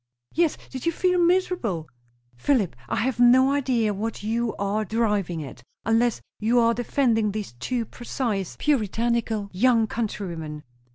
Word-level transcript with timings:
"Yes. 0.33 0.57
Did 0.71 0.87
you 0.87 0.91
feel 0.91 1.19
miserable?" 1.23 1.87
"Philip, 2.35 2.75
I 2.89 2.95
have 2.95 3.19
no 3.19 3.51
idea 3.51 3.93
what 3.93 4.23
you 4.23 4.55
are 4.55 4.83
driving 4.83 5.43
at, 5.43 5.61
unless 5.85 6.21
you 6.39 6.57
are 6.59 6.73
defending 6.73 7.31
these 7.33 7.53
two 7.59 7.85
precise, 7.85 8.55
puritanical 8.57 9.51
young 9.53 9.85
country 9.85 10.25
women." 10.29 10.63